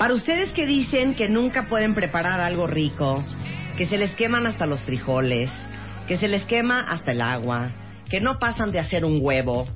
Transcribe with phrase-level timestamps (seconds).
[0.00, 3.22] Para ustedes que dicen que nunca pueden preparar algo rico,
[3.76, 5.50] que se les queman hasta los frijoles,
[6.08, 7.70] que se les quema hasta el agua,
[8.08, 9.68] que no pasan de hacer un huevo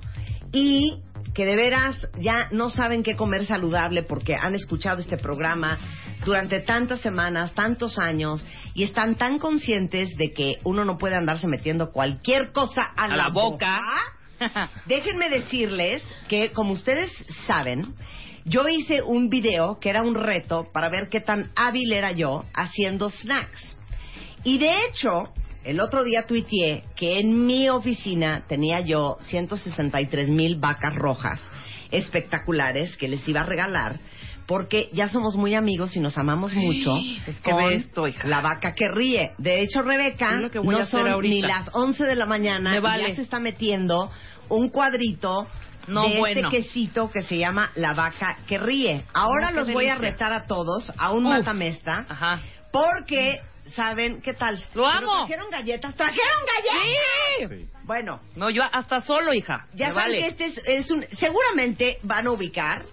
[0.50, 1.02] y
[1.34, 5.78] que de veras ya no saben qué comer saludable porque han escuchado este programa
[6.24, 11.48] durante tantas semanas, tantos años y están tan conscientes de que uno no puede andarse
[11.48, 13.78] metiendo cualquier cosa a, A la boca.
[14.86, 17.12] Déjenme decirles que, como ustedes
[17.46, 17.94] saben,
[18.44, 22.44] yo hice un video que era un reto para ver qué tan hábil era yo
[22.54, 23.76] haciendo snacks.
[24.44, 25.32] Y de hecho,
[25.64, 31.40] el otro día tuiteé que en mi oficina tenía yo 163 mil vacas rojas
[31.90, 33.98] espectaculares que les iba a regalar
[34.46, 38.28] porque ya somos muy amigos y nos amamos mucho es que con esto, hija.
[38.28, 39.32] la vaca que ríe.
[39.38, 42.80] De hecho, Rebeca, Es que no son ni las 11 de la mañana Me y
[42.80, 43.08] vale.
[43.08, 44.10] ya se está metiendo
[44.50, 45.46] un cuadrito
[45.86, 46.48] No, de bueno.
[46.48, 49.04] este quesito que se llama la vaca que ríe.
[49.12, 51.30] Ahora No, qué los voy a retar a todos a un Uf.
[51.32, 52.40] matamesta Ajá.
[52.72, 53.40] porque
[53.74, 54.56] saben qué tal.
[54.74, 55.26] Lo Pero amo.
[55.26, 57.68] Trajeron galletas, trajeron galletas.
[57.84, 59.66] Bueno, No, yo hasta solo, hija.
[59.74, 60.18] ya Me saben vale.
[60.20, 61.04] que este es, es un.
[61.18, 62.84] Seguramente van a ubicar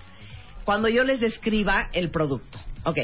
[0.66, 2.59] cuando yo les describa el producto.
[2.85, 2.97] Ok.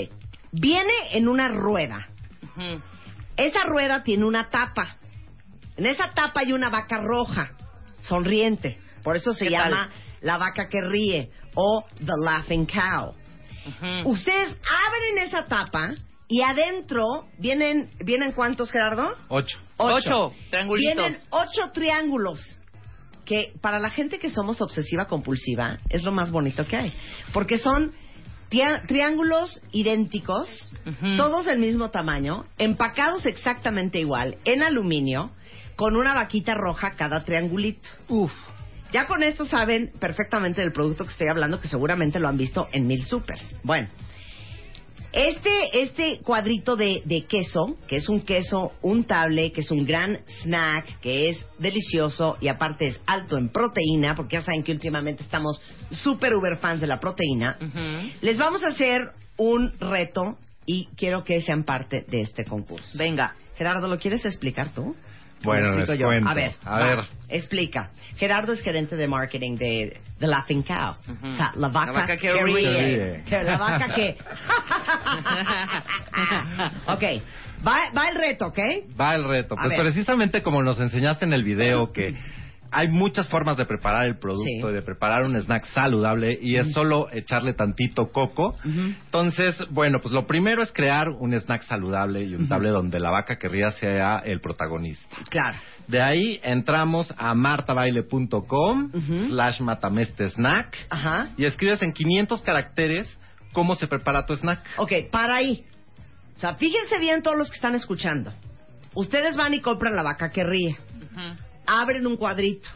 [0.52, 2.08] Viene en una rueda.
[3.36, 4.96] Esa rueda tiene una tapa.
[5.76, 7.52] En esa tapa hay una vaca roja,
[8.02, 8.80] sonriente.
[9.08, 13.14] Por eso se ¿Qué llama la vaca que ríe o the laughing cow.
[14.04, 15.94] Ustedes abren esa tapa
[16.28, 17.06] y adentro
[17.40, 19.16] vienen vienen cuántos Gerardo?
[19.30, 19.60] Ocho.
[19.78, 20.96] Ocho triangulitos.
[20.98, 22.42] Vienen ocho triángulos
[23.24, 26.94] que para la gente que somos obsesiva compulsiva es lo más bonito que hay,
[27.32, 27.94] porque son
[28.50, 30.50] triángulos idénticos,
[31.16, 35.32] todos del mismo tamaño, empacados exactamente igual, en aluminio,
[35.78, 37.88] con una vaquita roja cada triangulito.
[38.10, 38.34] Uf.
[38.92, 42.68] Ya con esto saben perfectamente del producto que estoy hablando, que seguramente lo han visto
[42.72, 43.44] en mil supers.
[43.64, 43.90] Bueno,
[45.12, 50.20] este, este cuadrito de, de queso, que es un queso untable, que es un gran
[50.44, 55.24] snack, que es delicioso y aparte es alto en proteína, porque ya saben que últimamente
[55.24, 55.62] estamos
[55.92, 57.58] súper uber fans de la proteína,
[58.22, 62.98] les vamos a hacer un reto y quiero que sean parte de este concurso.
[62.98, 63.36] Venga.
[63.58, 64.96] Gerardo, ¿lo quieres explicar tú?
[65.44, 66.08] Bueno, ¿Lo les yo?
[66.08, 66.30] cuento.
[66.30, 67.06] A ver, A va, ver.
[67.30, 67.92] explica.
[68.18, 70.96] Gerardo es gerente de marketing de The Laughing Cow.
[71.24, 72.74] O sea, la vaca, La vaca que ríe.
[72.74, 73.24] ríe.
[73.26, 74.18] Que La vaca que...
[76.88, 77.04] ok,
[77.66, 78.60] va, va el reto, ¿ok?
[79.00, 79.56] Va el reto.
[79.58, 79.80] A Pues ver.
[79.82, 82.16] precisamente como nos enseñaste en el video que
[82.72, 84.70] hay muchas formas de preparar el producto Sí.
[84.70, 88.56] y de preparar un snack saludable y es solo echarle tantito coco.
[88.66, 93.38] Entonces, bueno, pues lo primero es crear un snack saludable y untable donde la vaca
[93.38, 95.16] que ría sea el protagonista.
[95.30, 95.58] Claro.
[95.88, 99.28] De ahí entramos a martabaile.com Ujú.
[99.30, 101.30] slash matameste snack Ajá.
[101.38, 103.08] y escribes en 500 caracteres
[103.54, 104.60] cómo se prepara tu snack.
[104.78, 105.64] Ok, para ahí.
[106.36, 108.32] O sea, fíjense bien todos los que están escuchando.
[108.94, 110.76] Ustedes van y compran la vaca que ríe.
[111.68, 112.70] Abren un cuadrito.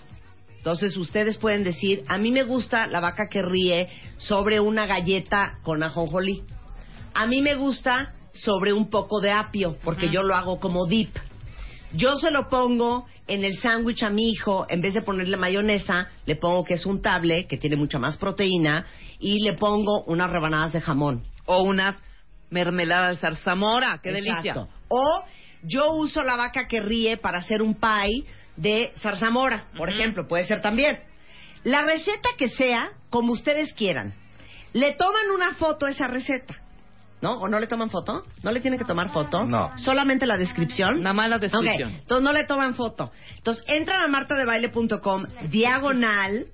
[0.57, 5.57] Entonces ustedes pueden decir, a mí me gusta la vaca que ríe sobre una galleta
[5.63, 6.43] con ajonjolí.
[7.15, 11.15] A mí me gusta sobre un poco de apio, porque yo lo hago como dip.
[11.93, 16.09] Yo se lo pongo en el sándwich a mi hijo, en vez de ponerle mayonesa,
[16.25, 18.85] le pongo que es untable, que tiene mucha más proteína,
[19.19, 21.23] y le pongo unas rebanadas de jamón.
[21.45, 21.95] O unas
[22.49, 23.99] mermeladas de zarzamora.
[24.01, 24.51] ¡Qué delicia!
[24.51, 24.69] Exacto.
[24.89, 25.23] O
[25.63, 28.25] yo uso la vaca que ríe para hacer un pie
[28.55, 30.99] de zarzamora, por ejemplo, puede ser también.
[31.63, 34.13] La receta que sea, como ustedes quieran.
[34.73, 36.55] Le toman una foto a esa receta.
[37.21, 37.33] ¿No?
[37.33, 38.25] ¿O no le toman foto?
[38.41, 39.45] ¿No le tienen que tomar foto?
[39.45, 39.77] No.
[39.77, 41.03] Solamente la descripción.
[41.03, 41.91] Nada más la descripción.
[41.91, 43.11] Ok, entonces no le toman foto.
[43.37, 46.47] Entonces entran a martadebaile.com, diagonal,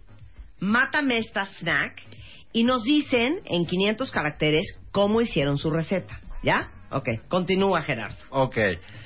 [0.59, 2.03] mátame esta snack,
[2.51, 6.19] y nos dicen en 500 caracteres cómo hicieron su receta.
[6.43, 6.69] ¿Ya?
[6.89, 8.15] Ok, continúa Gerardo.
[8.29, 8.57] Ok,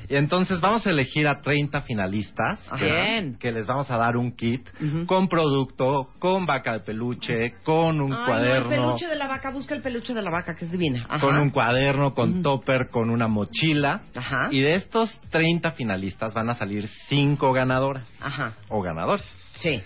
[0.07, 3.37] y entonces vamos a elegir a 30 finalistas que, Bien.
[3.39, 4.67] que les vamos a dar un kit
[5.07, 9.27] con producto, con vaca de peluche, con un Ay, no, cuaderno, el peluche de la
[9.27, 11.05] vaca, busca el peluche de la vaca, que es divina.
[11.09, 11.19] Ajá.
[11.19, 14.01] con un cuaderno, con topper, con una mochila.
[14.15, 14.49] Ajá.
[14.51, 19.25] Y de estos 30 finalistas van a salir 5 ganadoras Ajá, o ganadores.
[19.55, 19.81] sí.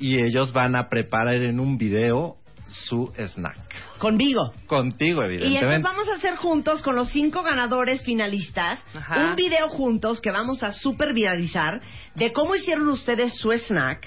[0.00, 2.36] Y ellos van a preparar en un video
[2.68, 3.56] su snack.
[3.98, 4.52] Conmigo.
[4.66, 5.88] Contigo, Y entonces evidentemente.
[5.88, 9.30] vamos a hacer juntos con los cinco ganadores finalistas Ajá.
[9.30, 11.80] un video juntos que vamos a super viralizar
[12.14, 14.06] de cómo hicieron ustedes su snack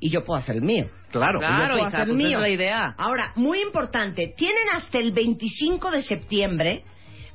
[0.00, 0.90] y yo puedo hacer el mío.
[1.10, 1.40] Claro.
[1.40, 2.38] Yo Claro, puedo hija, hacer el pues mío.
[2.38, 2.94] es la idea.
[2.96, 6.84] Ahora, muy importante, tienen hasta el 25 de septiembre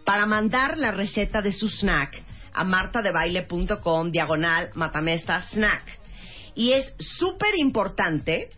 [0.05, 2.21] para mandar la receta de su snack
[2.53, 5.99] a martadebaile.com diagonal matamesta snack.
[6.55, 8.49] Y es súper importante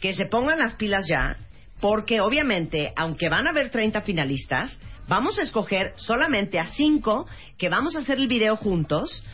[0.00, 1.36] que se pongan las pilas ya,
[1.80, 7.68] porque obviamente, aunque van a haber 30 finalistas, vamos a escoger solamente a 5 que
[7.68, 9.24] vamos a hacer el video juntos,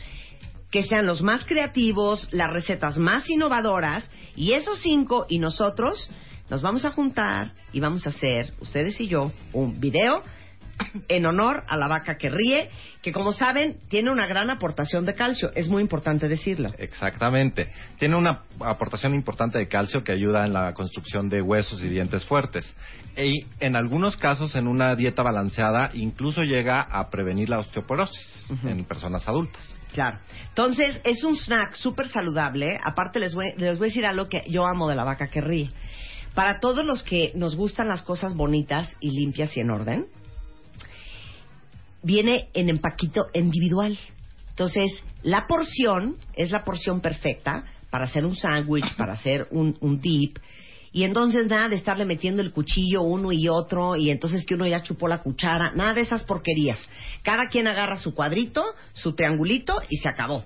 [0.71, 6.09] que sean los más creativos, las recetas más innovadoras, y esos 5 y nosotros
[6.49, 10.23] nos vamos a juntar y vamos a hacer, ustedes y yo, un video
[11.07, 12.69] en honor a la vaca que ríe,
[13.01, 16.71] que como saben tiene una gran aportación de calcio, es muy importante decirlo.
[16.77, 17.69] Exactamente.
[17.97, 22.25] Tiene una aportación importante de calcio que ayuda en la construcción de huesos y dientes
[22.25, 22.73] fuertes.
[23.17, 28.83] Y en algunos casos, en una dieta balanceada, incluso llega a prevenir la osteoporosis en
[28.85, 29.73] personas adultas.
[29.93, 30.19] Claro.
[30.49, 32.77] Entonces, es un snack súper saludable.
[32.83, 35.39] Aparte, les voy, les voy a decir algo que yo amo de la vaca que
[35.39, 35.69] ríe.
[36.33, 40.07] Para todos los que nos gustan las cosas bonitas y limpias y en orden,
[42.05, 43.97] viene en empaquito individual.
[44.49, 49.99] Entonces, la porción es la porción perfecta para hacer un sándwich, para hacer un, un
[49.99, 50.37] dip.
[50.93, 54.65] Y entonces nada de estarle metiendo el cuchillo uno y otro y entonces que uno
[54.65, 56.79] ya chupó la cuchara, nada de esas porquerías.
[57.21, 58.63] Cada quien agarra su cuadrito,
[58.93, 60.45] su triangulito y se acabó.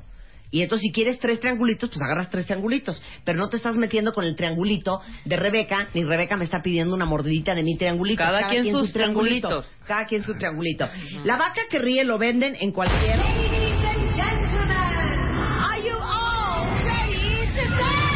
[0.51, 3.01] Y entonces si quieres tres triangulitos, pues agarras tres triangulitos.
[3.23, 6.95] Pero no te estás metiendo con el triangulito de Rebeca, ni Rebeca me está pidiendo
[6.95, 8.23] una mordidita de mi triangulito.
[8.23, 9.47] Cada quien sus su triangulito.
[9.47, 9.85] triangulitos.
[9.87, 10.89] Cada quien su triangulito.
[11.23, 13.17] La vaca que ríe lo venden en cualquier...
[13.17, 18.09] Ladies and gentlemen, are you all ready to dance?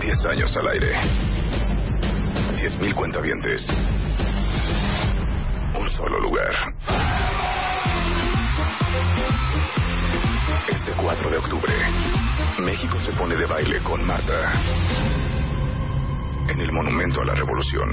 [0.00, 0.92] 10 años al aire.
[2.54, 3.68] 10.000 cuentavientes.
[5.78, 6.54] Un solo lugar.
[10.86, 11.74] Este 4 de octubre,
[12.60, 14.52] México se pone de baile con Marta.
[16.48, 17.90] En el Monumento a la Revolución.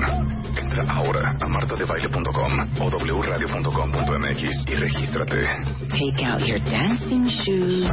[0.56, 5.44] Entra ahora a martadebaile.com o wradio.com.mx y regístrate.
[5.90, 7.90] Take out your dancing shoes.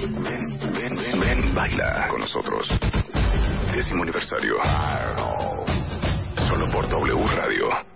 [0.00, 2.68] Ven, ven, ven, ven, baila con nosotros.
[3.72, 4.56] Décimo aniversario.
[6.48, 7.93] Solo por W Radio.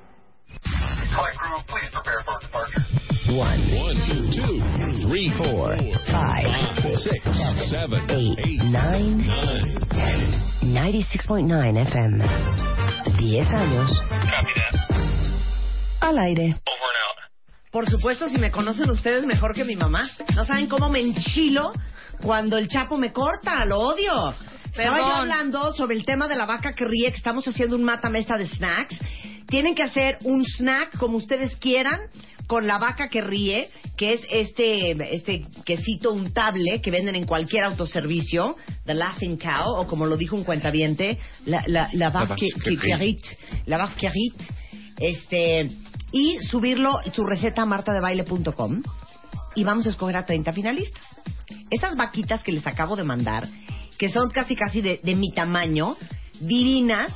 [3.28, 5.76] One, One, two, three, four,
[6.10, 6.48] five,
[6.96, 7.22] six,
[7.68, 10.48] seven, eight, eight, nine, nine, ten.
[10.62, 12.24] 96.9 FM.
[13.18, 13.90] 10 años.
[16.00, 16.56] Al aire.
[17.70, 20.08] Por supuesto, si me conocen ustedes mejor que mi mamá.
[20.34, 21.74] No saben cómo me enchilo
[22.22, 23.62] cuando el chapo me corta.
[23.66, 24.34] Lo odio.
[24.72, 27.84] Estaba yo hablando sobre el tema de la vaca que ríe, que estamos haciendo un
[27.84, 28.98] matamesta de snacks.
[29.48, 32.00] Tienen que hacer un snack como ustedes quieran
[32.48, 37.62] con la vaca que ríe, que es este, este quesito untable que venden en cualquier
[37.64, 42.48] autoservicio, The Laughing Cow, o como lo dijo un cuentaviente, la, la, la vaca que,
[42.48, 43.24] que- rit.
[43.66, 44.40] la vaca que rit,
[44.98, 45.70] este,
[46.10, 48.82] y subirlo, su receta a martadebaile.com
[49.54, 51.02] y vamos a escoger a 30 finalistas.
[51.70, 53.46] Esas vaquitas que les acabo de mandar,
[53.98, 55.96] que son casi casi de, de mi tamaño,
[56.40, 57.12] divinas,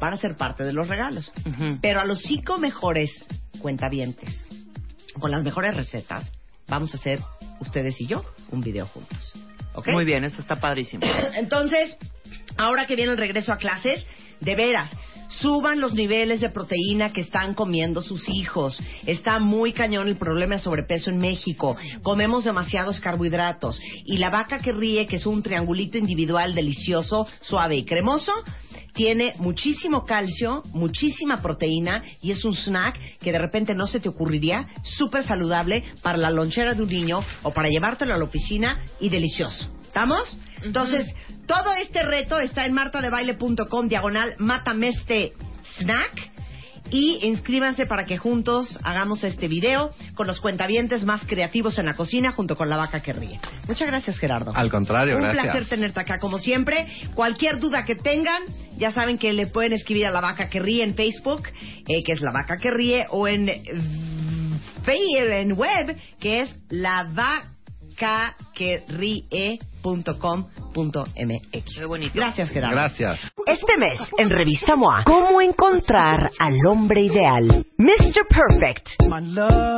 [0.00, 1.32] van a ser parte de los regalos.
[1.80, 3.10] Pero a los cinco mejores
[3.60, 4.28] cuentavientes,
[5.18, 6.30] con las mejores recetas,
[6.68, 7.20] vamos a hacer
[7.60, 9.32] ustedes y yo un video juntos.
[9.74, 9.88] ¿Ok?
[9.88, 11.04] Muy bien, eso está padrísimo.
[11.34, 11.96] Entonces,
[12.56, 14.06] ahora que viene el regreso a clases,
[14.40, 14.90] de veras,
[15.28, 18.80] suban los niveles de proteína que están comiendo sus hijos.
[19.06, 21.76] Está muy cañón el problema de sobrepeso en México.
[22.02, 23.80] Comemos demasiados carbohidratos.
[24.04, 28.32] Y la vaca que ríe, que es un triangulito individual delicioso, suave y cremoso,
[28.94, 34.08] tiene muchísimo calcio, muchísima proteína y es un snack que de repente no se te
[34.08, 38.84] ocurriría, súper saludable para la lonchera de un niño o para llevártelo a la oficina
[39.00, 39.68] y delicioso.
[39.84, 40.36] ¿Estamos?
[40.62, 41.06] Entonces,
[41.46, 45.32] todo este reto está en martadebaile.com, diagonal, mátame este
[45.76, 46.32] Snack.
[46.90, 51.94] Y inscríbanse para que juntos hagamos este video con los cuentavientes más creativos en la
[51.94, 53.40] cocina junto con la vaca que ríe.
[53.66, 54.52] Muchas gracias, Gerardo.
[54.54, 55.44] Al contrario, Un gracias.
[55.44, 56.86] placer tenerte acá como siempre.
[57.14, 58.42] Cualquier duda que tengan,
[58.76, 61.42] ya saben que le pueden escribir a la vaca que ríe en Facebook,
[61.88, 67.08] eh, que es la vaca que ríe, o en, mm, en web, que es la
[67.12, 67.53] vaca
[68.54, 69.64] que ríe.com.mx.
[71.74, 72.12] Qué bonito.
[72.14, 72.76] Gracias, Gerardo.
[72.76, 73.20] Gracias.
[73.46, 77.64] Este mes, en Revista MOA, ¿cómo encontrar al hombre ideal?
[77.78, 78.26] Mr.
[78.28, 78.88] Perfect,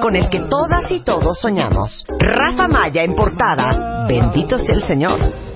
[0.02, 2.04] con el que todas y todos soñamos.
[2.18, 4.06] Rafa Maya en portada.
[4.06, 5.55] Bendito sea el Señor.